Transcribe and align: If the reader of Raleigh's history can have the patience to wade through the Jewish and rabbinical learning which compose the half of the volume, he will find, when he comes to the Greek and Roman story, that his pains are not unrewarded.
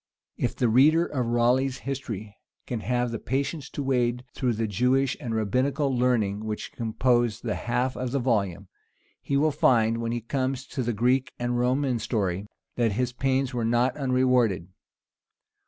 If 0.35 0.55
the 0.55 0.67
reader 0.67 1.05
of 1.05 1.27
Raleigh's 1.27 1.77
history 1.85 2.35
can 2.65 2.79
have 2.79 3.11
the 3.11 3.19
patience 3.19 3.69
to 3.69 3.83
wade 3.83 4.23
through 4.33 4.53
the 4.53 4.65
Jewish 4.65 5.15
and 5.19 5.35
rabbinical 5.35 5.95
learning 5.95 6.43
which 6.45 6.71
compose 6.71 7.41
the 7.41 7.53
half 7.53 7.95
of 7.95 8.09
the 8.09 8.17
volume, 8.17 8.67
he 9.21 9.37
will 9.37 9.51
find, 9.51 9.99
when 9.99 10.11
he 10.11 10.21
comes 10.21 10.65
to 10.69 10.81
the 10.81 10.93
Greek 10.93 11.33
and 11.37 11.59
Roman 11.59 11.99
story, 11.99 12.47
that 12.77 12.93
his 12.93 13.13
pains 13.13 13.53
are 13.53 13.63
not 13.63 13.95
unrewarded. 13.95 14.69